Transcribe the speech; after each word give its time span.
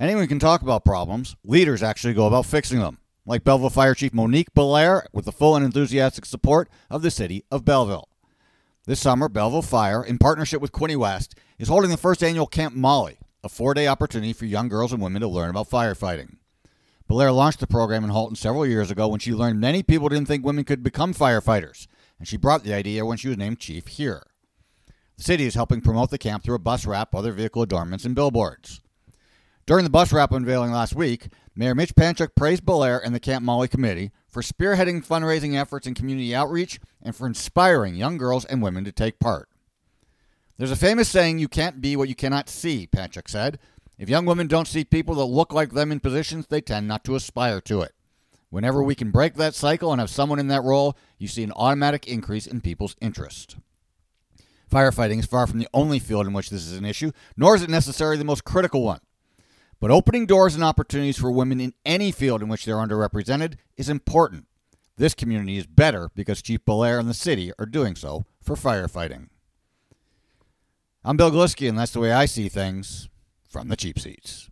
Anyone 0.00 0.28
can 0.28 0.38
talk 0.38 0.62
about 0.62 0.82
problems. 0.82 1.36
Leaders 1.44 1.82
actually 1.82 2.14
go 2.14 2.26
about 2.26 2.46
fixing 2.46 2.78
them, 2.78 2.96
like 3.26 3.44
Belleville 3.44 3.68
Fire 3.68 3.94
Chief 3.94 4.14
Monique 4.14 4.54
Belair 4.54 5.06
with 5.12 5.26
the 5.26 5.30
full 5.30 5.54
and 5.54 5.62
enthusiastic 5.62 6.24
support 6.24 6.70
of 6.88 7.02
the 7.02 7.10
city 7.10 7.44
of 7.50 7.66
Belleville. 7.66 8.08
This 8.86 8.98
summer, 8.98 9.28
Belleville 9.28 9.60
Fire, 9.60 10.02
in 10.02 10.16
partnership 10.16 10.62
with 10.62 10.72
Quinte 10.72 10.96
West, 10.96 11.34
is 11.58 11.68
holding 11.68 11.90
the 11.90 11.98
first 11.98 12.24
annual 12.24 12.46
Camp 12.46 12.74
Molly, 12.74 13.18
a 13.44 13.50
four 13.50 13.74
day 13.74 13.86
opportunity 13.86 14.32
for 14.32 14.46
young 14.46 14.68
girls 14.70 14.90
and 14.90 15.02
women 15.02 15.20
to 15.20 15.28
learn 15.28 15.50
about 15.50 15.68
firefighting. 15.68 16.38
Belair 17.06 17.30
launched 17.30 17.60
the 17.60 17.66
program 17.66 18.02
in 18.02 18.08
Halton 18.08 18.36
several 18.36 18.64
years 18.64 18.90
ago 18.90 19.06
when 19.06 19.20
she 19.20 19.34
learned 19.34 19.60
many 19.60 19.82
people 19.82 20.08
didn't 20.08 20.28
think 20.28 20.46
women 20.46 20.64
could 20.64 20.82
become 20.82 21.12
firefighters, 21.12 21.88
and 22.18 22.26
she 22.26 22.38
brought 22.38 22.64
the 22.64 22.72
idea 22.72 23.04
when 23.04 23.18
she 23.18 23.28
was 23.28 23.36
named 23.36 23.58
chief 23.58 23.86
here. 23.86 24.22
The 25.18 25.24
city 25.24 25.44
is 25.44 25.56
helping 25.56 25.82
promote 25.82 26.08
the 26.08 26.16
camp 26.16 26.42
through 26.42 26.54
a 26.54 26.58
bus 26.58 26.86
wrap, 26.86 27.14
other 27.14 27.32
vehicle 27.32 27.60
adornments, 27.60 28.06
and 28.06 28.14
billboards. 28.14 28.80
During 29.70 29.84
the 29.84 29.90
bus 29.90 30.12
wrap 30.12 30.32
unveiling 30.32 30.72
last 30.72 30.96
week, 30.96 31.28
Mayor 31.54 31.76
Mitch 31.76 31.94
Panciuk 31.94 32.34
praised 32.34 32.66
Belair 32.66 32.98
and 32.98 33.14
the 33.14 33.20
Camp 33.20 33.44
Molly 33.44 33.68
Committee 33.68 34.10
for 34.26 34.42
spearheading 34.42 35.06
fundraising 35.06 35.54
efforts 35.54 35.86
and 35.86 35.94
community 35.94 36.34
outreach 36.34 36.80
and 37.00 37.14
for 37.14 37.24
inspiring 37.24 37.94
young 37.94 38.16
girls 38.16 38.44
and 38.44 38.62
women 38.62 38.82
to 38.82 38.90
take 38.90 39.20
part. 39.20 39.48
There's 40.58 40.72
a 40.72 40.76
famous 40.76 41.08
saying, 41.08 41.38
you 41.38 41.46
can't 41.46 41.80
be 41.80 41.94
what 41.94 42.08
you 42.08 42.16
cannot 42.16 42.48
see, 42.48 42.88
Panciuk 42.88 43.28
said. 43.28 43.60
If 43.96 44.08
young 44.08 44.26
women 44.26 44.48
don't 44.48 44.66
see 44.66 44.82
people 44.82 45.14
that 45.14 45.24
look 45.26 45.52
like 45.52 45.70
them 45.70 45.92
in 45.92 46.00
positions, 46.00 46.48
they 46.48 46.60
tend 46.60 46.88
not 46.88 47.04
to 47.04 47.14
aspire 47.14 47.60
to 47.60 47.82
it. 47.82 47.92
Whenever 48.48 48.82
we 48.82 48.96
can 48.96 49.12
break 49.12 49.34
that 49.34 49.54
cycle 49.54 49.92
and 49.92 50.00
have 50.00 50.10
someone 50.10 50.40
in 50.40 50.48
that 50.48 50.64
role, 50.64 50.96
you 51.16 51.28
see 51.28 51.44
an 51.44 51.52
automatic 51.52 52.08
increase 52.08 52.48
in 52.48 52.60
people's 52.60 52.96
interest. 53.00 53.56
Firefighting 54.68 55.20
is 55.20 55.26
far 55.26 55.46
from 55.46 55.60
the 55.60 55.68
only 55.72 56.00
field 56.00 56.26
in 56.26 56.32
which 56.32 56.50
this 56.50 56.66
is 56.66 56.76
an 56.76 56.84
issue, 56.84 57.12
nor 57.36 57.54
is 57.54 57.62
it 57.62 57.70
necessarily 57.70 58.16
the 58.16 58.24
most 58.24 58.42
critical 58.42 58.82
one. 58.82 58.98
But 59.80 59.90
opening 59.90 60.26
doors 60.26 60.54
and 60.54 60.62
opportunities 60.62 61.16
for 61.16 61.30
women 61.30 61.58
in 61.58 61.72
any 61.86 62.12
field 62.12 62.42
in 62.42 62.48
which 62.48 62.66
they're 62.66 62.76
underrepresented 62.76 63.54
is 63.78 63.88
important. 63.88 64.46
This 64.98 65.14
community 65.14 65.56
is 65.56 65.66
better 65.66 66.10
because 66.14 66.42
Chief 66.42 66.62
Belair 66.66 66.98
and 66.98 67.08
the 67.08 67.14
city 67.14 67.50
are 67.58 67.64
doing 67.64 67.96
so 67.96 68.26
for 68.42 68.56
firefighting. 68.56 69.28
I'm 71.02 71.16
Bill 71.16 71.30
Glisky, 71.30 71.66
and 71.66 71.78
that's 71.78 71.92
the 71.92 72.00
way 72.00 72.12
I 72.12 72.26
see 72.26 72.50
things 72.50 73.08
from 73.48 73.68
the 73.68 73.76
cheap 73.76 73.98
seats. 73.98 74.49